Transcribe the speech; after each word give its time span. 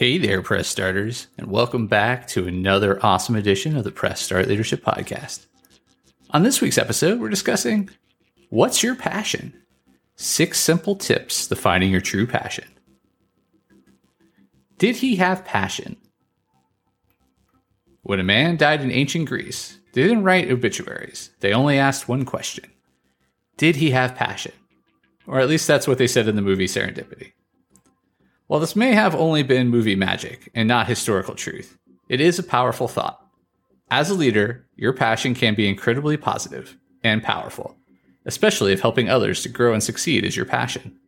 Hey 0.00 0.16
there, 0.16 0.40
press 0.40 0.66
starters, 0.66 1.26
and 1.36 1.48
welcome 1.48 1.86
back 1.86 2.26
to 2.28 2.46
another 2.46 2.98
awesome 3.04 3.36
edition 3.36 3.76
of 3.76 3.84
the 3.84 3.90
Press 3.90 4.22
Start 4.22 4.48
Leadership 4.48 4.82
Podcast. 4.82 5.44
On 6.30 6.42
this 6.42 6.62
week's 6.62 6.78
episode, 6.78 7.20
we're 7.20 7.28
discussing 7.28 7.90
what's 8.48 8.82
your 8.82 8.94
passion? 8.94 9.52
Six 10.16 10.58
simple 10.58 10.96
tips 10.96 11.46
to 11.48 11.54
finding 11.54 11.90
your 11.90 12.00
true 12.00 12.26
passion. 12.26 12.64
Did 14.78 14.96
he 14.96 15.16
have 15.16 15.44
passion? 15.44 15.98
When 18.00 18.20
a 18.20 18.24
man 18.24 18.56
died 18.56 18.80
in 18.80 18.90
ancient 18.90 19.28
Greece, 19.28 19.80
they 19.92 20.04
didn't 20.04 20.24
write 20.24 20.50
obituaries. 20.50 21.28
They 21.40 21.52
only 21.52 21.78
asked 21.78 22.08
one 22.08 22.24
question 22.24 22.70
Did 23.58 23.76
he 23.76 23.90
have 23.90 24.14
passion? 24.14 24.52
Or 25.26 25.40
at 25.40 25.48
least 25.50 25.66
that's 25.66 25.86
what 25.86 25.98
they 25.98 26.06
said 26.06 26.26
in 26.26 26.36
the 26.36 26.40
movie 26.40 26.68
Serendipity. 26.68 27.32
While 28.50 28.58
this 28.58 28.74
may 28.74 28.94
have 28.94 29.14
only 29.14 29.44
been 29.44 29.68
movie 29.68 29.94
magic 29.94 30.50
and 30.56 30.66
not 30.66 30.88
historical 30.88 31.36
truth, 31.36 31.78
it 32.08 32.20
is 32.20 32.36
a 32.36 32.42
powerful 32.42 32.88
thought. 32.88 33.24
As 33.92 34.10
a 34.10 34.14
leader, 34.14 34.66
your 34.74 34.92
passion 34.92 35.36
can 35.36 35.54
be 35.54 35.68
incredibly 35.68 36.16
positive 36.16 36.76
and 37.04 37.22
powerful, 37.22 37.76
especially 38.26 38.72
if 38.72 38.80
helping 38.80 39.08
others 39.08 39.44
to 39.44 39.48
grow 39.48 39.72
and 39.72 39.80
succeed 39.80 40.24
is 40.24 40.34
your 40.34 40.46
passion. 40.46 40.98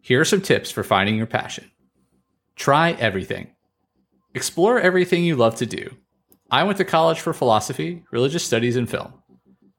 Here 0.00 0.20
are 0.20 0.24
some 0.24 0.42
tips 0.42 0.70
for 0.70 0.84
finding 0.84 1.16
your 1.16 1.26
passion. 1.26 1.68
Try 2.54 2.92
everything. 2.92 3.50
Explore 4.36 4.78
everything 4.78 5.24
you 5.24 5.34
love 5.34 5.56
to 5.56 5.66
do. 5.66 5.90
I 6.52 6.62
went 6.62 6.78
to 6.78 6.84
college 6.84 7.18
for 7.18 7.32
philosophy, 7.32 8.04
religious 8.12 8.44
studies, 8.44 8.76
and 8.76 8.88
film. 8.88 9.12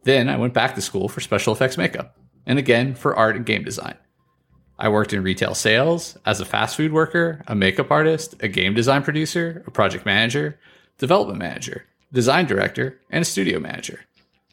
Then 0.03 0.27
I 0.27 0.35
went 0.35 0.53
back 0.53 0.75
to 0.75 0.81
school 0.81 1.07
for 1.07 1.21
special 1.21 1.53
effects 1.53 1.77
makeup, 1.77 2.17
and 2.45 2.59
again 2.59 2.95
for 2.95 3.15
art 3.15 3.37
and 3.37 3.45
game 3.45 3.63
design. 3.63 3.95
I 4.83 4.89
worked 4.89 5.13
in 5.13 5.23
retail 5.23 5.55
sales, 5.55 6.17
as 6.25 6.41
a 6.41 6.45
fast 6.45 6.75
food 6.75 6.91
worker, 6.91 7.41
a 7.47 7.55
makeup 7.55 7.89
artist, 7.89 8.35
a 8.41 8.49
game 8.49 8.73
design 8.73 9.01
producer, 9.01 9.63
a 9.65 9.71
project 9.71 10.05
manager, 10.05 10.59
development 10.97 11.39
manager, 11.39 11.85
design 12.11 12.47
director, 12.47 12.99
and 13.09 13.21
a 13.21 13.25
studio 13.25 13.61
manager. 13.61 14.01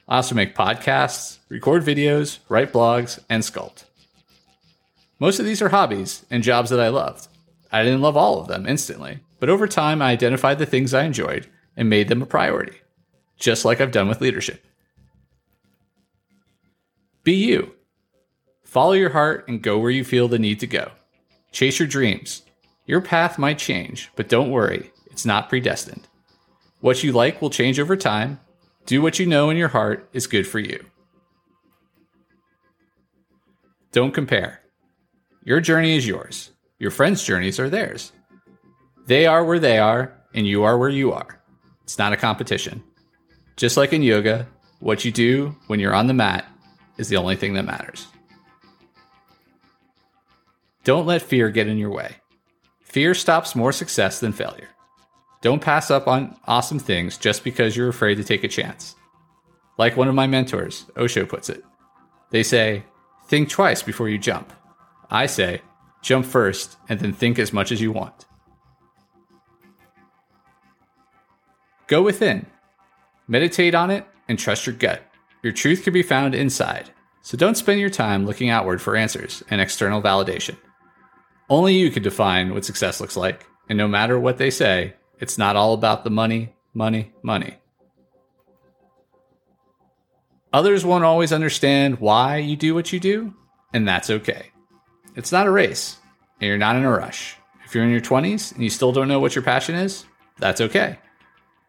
I 0.06 0.18
also 0.18 0.36
make 0.36 0.54
podcasts, 0.54 1.38
record 1.48 1.82
videos, 1.82 2.38
write 2.48 2.72
blogs, 2.72 3.18
and 3.28 3.42
sculpt. 3.42 3.86
Most 5.18 5.40
of 5.40 5.46
these 5.46 5.60
are 5.60 5.70
hobbies 5.70 6.24
and 6.30 6.44
jobs 6.44 6.70
that 6.70 6.78
I 6.78 6.90
loved. 6.90 7.26
I 7.72 7.82
didn't 7.82 8.02
love 8.02 8.16
all 8.16 8.40
of 8.40 8.46
them 8.46 8.68
instantly, 8.68 9.18
but 9.40 9.50
over 9.50 9.66
time 9.66 10.00
I 10.00 10.12
identified 10.12 10.60
the 10.60 10.64
things 10.64 10.94
I 10.94 11.02
enjoyed 11.06 11.48
and 11.76 11.90
made 11.90 12.06
them 12.06 12.22
a 12.22 12.26
priority, 12.26 12.76
just 13.36 13.64
like 13.64 13.80
I've 13.80 13.90
done 13.90 14.06
with 14.06 14.20
leadership. 14.20 14.64
Be 17.24 17.32
you. 17.32 17.74
Follow 18.70 18.92
your 18.92 19.10
heart 19.10 19.48
and 19.48 19.60
go 19.60 19.80
where 19.80 19.90
you 19.90 20.04
feel 20.04 20.28
the 20.28 20.38
need 20.38 20.60
to 20.60 20.66
go. 20.68 20.92
Chase 21.50 21.80
your 21.80 21.88
dreams. 21.88 22.42
Your 22.86 23.00
path 23.00 23.36
might 23.36 23.58
change, 23.58 24.12
but 24.14 24.28
don't 24.28 24.52
worry, 24.52 24.92
it's 25.10 25.26
not 25.26 25.48
predestined. 25.48 26.06
What 26.78 27.02
you 27.02 27.10
like 27.10 27.42
will 27.42 27.50
change 27.50 27.80
over 27.80 27.96
time. 27.96 28.38
Do 28.86 29.02
what 29.02 29.18
you 29.18 29.26
know 29.26 29.50
in 29.50 29.56
your 29.56 29.70
heart 29.70 30.08
is 30.12 30.28
good 30.28 30.46
for 30.46 30.60
you. 30.60 30.84
Don't 33.90 34.14
compare. 34.14 34.60
Your 35.42 35.60
journey 35.60 35.96
is 35.96 36.06
yours. 36.06 36.52
Your 36.78 36.92
friends' 36.92 37.24
journeys 37.24 37.58
are 37.58 37.68
theirs. 37.68 38.12
They 39.04 39.26
are 39.26 39.44
where 39.44 39.58
they 39.58 39.80
are, 39.80 40.16
and 40.32 40.46
you 40.46 40.62
are 40.62 40.78
where 40.78 40.88
you 40.88 41.12
are. 41.12 41.42
It's 41.82 41.98
not 41.98 42.12
a 42.12 42.16
competition. 42.16 42.84
Just 43.56 43.76
like 43.76 43.92
in 43.92 44.04
yoga, 44.04 44.46
what 44.78 45.04
you 45.04 45.10
do 45.10 45.56
when 45.66 45.80
you're 45.80 45.92
on 45.92 46.06
the 46.06 46.14
mat 46.14 46.46
is 46.98 47.08
the 47.08 47.16
only 47.16 47.34
thing 47.34 47.54
that 47.54 47.64
matters. 47.64 48.06
Don't 50.84 51.06
let 51.06 51.22
fear 51.22 51.50
get 51.50 51.68
in 51.68 51.78
your 51.78 51.90
way. 51.90 52.16
Fear 52.82 53.14
stops 53.14 53.54
more 53.54 53.72
success 53.72 54.20
than 54.20 54.32
failure. 54.32 54.68
Don't 55.42 55.62
pass 55.62 55.90
up 55.90 56.08
on 56.08 56.36
awesome 56.46 56.78
things 56.78 57.16
just 57.16 57.44
because 57.44 57.76
you're 57.76 57.88
afraid 57.88 58.16
to 58.16 58.24
take 58.24 58.44
a 58.44 58.48
chance. 58.48 58.96
Like 59.78 59.96
one 59.96 60.08
of 60.08 60.14
my 60.14 60.26
mentors, 60.26 60.86
Osho, 60.96 61.24
puts 61.24 61.48
it 61.48 61.64
they 62.30 62.42
say, 62.42 62.84
think 63.26 63.48
twice 63.48 63.82
before 63.82 64.08
you 64.08 64.18
jump. 64.18 64.52
I 65.10 65.26
say, 65.26 65.62
jump 66.02 66.24
first 66.24 66.76
and 66.88 66.98
then 67.00 67.12
think 67.12 67.38
as 67.38 67.52
much 67.52 67.72
as 67.72 67.80
you 67.80 67.92
want. 67.92 68.26
Go 71.88 72.02
within, 72.02 72.46
meditate 73.26 73.74
on 73.74 73.90
it, 73.90 74.06
and 74.28 74.38
trust 74.38 74.64
your 74.64 74.76
gut. 74.76 75.02
Your 75.42 75.52
truth 75.52 75.82
can 75.82 75.92
be 75.92 76.04
found 76.04 76.36
inside, 76.36 76.90
so 77.22 77.36
don't 77.36 77.56
spend 77.56 77.80
your 77.80 77.90
time 77.90 78.26
looking 78.26 78.48
outward 78.48 78.80
for 78.80 78.94
answers 78.94 79.42
and 79.50 79.60
external 79.60 80.00
validation. 80.00 80.56
Only 81.50 81.74
you 81.74 81.90
can 81.90 82.04
define 82.04 82.54
what 82.54 82.64
success 82.64 83.00
looks 83.00 83.16
like. 83.16 83.44
And 83.68 83.76
no 83.76 83.88
matter 83.88 84.18
what 84.18 84.38
they 84.38 84.50
say, 84.50 84.94
it's 85.18 85.36
not 85.36 85.56
all 85.56 85.74
about 85.74 86.04
the 86.04 86.10
money, 86.10 86.54
money, 86.74 87.12
money. 87.22 87.56
Others 90.52 90.84
won't 90.84 91.04
always 91.04 91.32
understand 91.32 91.98
why 91.98 92.36
you 92.36 92.56
do 92.56 92.72
what 92.72 92.92
you 92.92 93.00
do, 93.00 93.34
and 93.72 93.86
that's 93.86 94.10
okay. 94.10 94.50
It's 95.16 95.32
not 95.32 95.48
a 95.48 95.50
race, 95.50 95.98
and 96.40 96.48
you're 96.48 96.56
not 96.56 96.76
in 96.76 96.84
a 96.84 96.90
rush. 96.90 97.36
If 97.64 97.74
you're 97.74 97.84
in 97.84 97.90
your 97.90 98.00
20s 98.00 98.52
and 98.52 98.62
you 98.62 98.70
still 98.70 98.92
don't 98.92 99.08
know 99.08 99.20
what 99.20 99.34
your 99.34 99.44
passion 99.44 99.74
is, 99.74 100.04
that's 100.38 100.60
okay. 100.60 100.98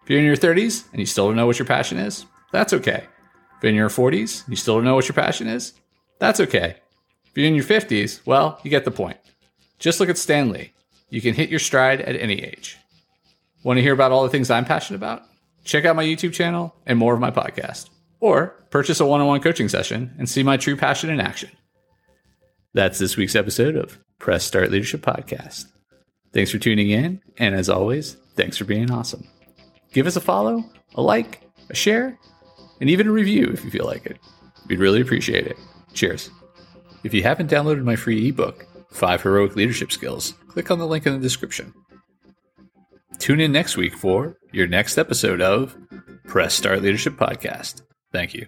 If 0.04 0.10
you're 0.10 0.20
in 0.20 0.26
your 0.26 0.36
30s 0.36 0.90
and 0.92 1.00
you 1.00 1.06
still 1.08 1.28
don't 1.28 1.38
know 1.38 1.48
what 1.48 1.60
your 1.60 1.68
passion 1.68 1.98
is, 1.98 2.26
that's 2.52 2.74
okay. 2.74 3.04
If 3.58 3.64
you're 3.64 3.70
in 3.70 3.76
your 3.76 3.90
40s 3.90 4.44
and 4.44 4.50
you 4.50 4.56
still 4.56 4.76
don't 4.76 4.86
know 4.86 4.96
what 4.96 5.08
your 5.08 5.16
passion 5.16 5.48
is, 5.48 5.74
that's 6.20 6.40
okay. 6.40 6.78
If 7.26 7.38
you're 7.38 7.48
in 7.48 7.56
your 7.56 7.64
50s, 7.64 8.26
well, 8.26 8.60
you 8.64 8.70
get 8.70 8.86
the 8.86 8.92
point. 8.92 9.18
Just 9.82 10.00
look 10.00 10.10
at 10.10 10.18
Stan 10.20 10.52
Lee. 10.52 10.74
You 11.10 11.22
can 11.22 11.34
hit 11.34 11.50
your 11.50 11.60
stride 11.60 12.02
at 12.02 12.16
any 12.16 12.36
age. 12.44 12.78
Want 13.64 13.78
to 13.78 13.82
hear 13.82 13.94
about 13.94 14.12
all 14.12 14.22
the 14.22 14.30
things 14.30 14.52
I'm 14.52 14.64
passionate 14.64 14.98
about? 15.00 15.24
Check 15.64 15.86
out 15.86 15.96
my 15.96 16.06
YouTube 16.06 16.34
channel 16.34 16.76
and 16.86 17.00
more 17.00 17.16
of 17.16 17.20
my 17.20 17.32
podcast. 17.32 17.90
Or 18.20 18.50
purchase 18.70 19.00
a 19.00 19.08
one 19.08 19.22
on 19.22 19.28
one 19.28 19.42
coaching 19.42 19.68
session 19.70 20.14
and 20.20 20.30
see 20.30 20.44
my 20.44 20.56
true 20.56 20.76
passion 20.78 21.10
in 21.10 21.20
action. 21.20 21.50
That's 22.76 23.00
this 23.00 23.18
week's 23.18 23.36
episode 23.36 23.76
of 23.76 23.98
Press 24.20 24.46
Start 24.46 24.70
Leadership 24.70 25.02
Podcast. 25.02 25.66
Thanks 26.32 26.52
for 26.52 26.60
tuning 26.60 26.92
in. 26.92 27.20
And 27.40 27.56
as 27.56 27.68
always, 27.68 28.18
thanks 28.36 28.58
for 28.58 28.66
being 28.66 28.92
awesome. 28.92 29.28
Give 29.94 30.06
us 30.06 30.16
a 30.16 30.22
follow, 30.22 30.64
a 30.94 31.02
like, 31.02 31.42
a 31.72 31.76
share, 31.76 32.20
and 32.80 32.88
even 32.88 33.08
a 33.08 33.12
review 33.12 33.50
if 33.52 33.66
you 33.66 33.72
feel 33.72 33.88
like 33.88 34.06
it. 34.06 34.20
We'd 34.68 34.78
really 34.80 35.02
appreciate 35.02 35.48
it. 35.48 35.58
Cheers. 35.96 36.30
If 37.04 37.16
you 37.16 37.24
haven't 37.24 37.50
downloaded 37.50 37.84
my 37.84 37.96
free 37.96 38.30
ebook, 38.30 38.68
Five 38.92 39.24
Heroic 39.24 39.56
Leadership 39.56 39.92
Skills, 39.92 40.34
click 40.48 40.70
on 40.70 40.80
the 40.80 40.88
link 40.88 41.06
in 41.06 41.14
the 41.14 41.20
description. 41.20 41.74
Tune 43.18 43.40
in 43.40 43.52
next 43.52 43.78
week 43.78 43.96
for 43.96 44.38
your 44.52 44.68
next 44.68 44.98
episode 44.98 45.42
of 45.42 45.76
Press 46.26 46.54
Start 46.54 46.82
Leadership 46.82 47.14
Podcast. 47.16 47.82
Thank 48.12 48.34
you. 48.34 48.48